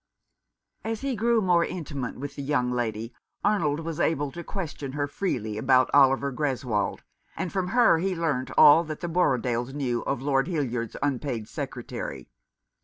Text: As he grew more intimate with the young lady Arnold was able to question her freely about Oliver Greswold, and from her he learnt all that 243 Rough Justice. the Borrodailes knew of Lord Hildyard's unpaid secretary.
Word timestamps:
As 0.83 1.01
he 1.01 1.15
grew 1.15 1.41
more 1.41 1.63
intimate 1.63 2.17
with 2.17 2.35
the 2.35 2.41
young 2.41 2.71
lady 2.71 3.13
Arnold 3.43 3.81
was 3.81 3.99
able 3.99 4.31
to 4.31 4.43
question 4.43 4.93
her 4.93 5.05
freely 5.05 5.59
about 5.59 5.91
Oliver 5.93 6.31
Greswold, 6.33 7.03
and 7.37 7.53
from 7.53 7.67
her 7.67 7.99
he 7.99 8.15
learnt 8.15 8.49
all 8.57 8.83
that 8.85 9.01
243 9.01 9.53
Rough 9.53 9.63
Justice. 9.67 9.71
the 9.71 9.77
Borrodailes 9.77 9.77
knew 9.77 10.01
of 10.05 10.21
Lord 10.23 10.47
Hildyard's 10.47 10.95
unpaid 11.03 11.47
secretary. 11.47 12.29